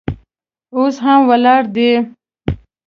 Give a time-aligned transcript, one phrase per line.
[0.75, 1.91] اوس هم ولاړ دی.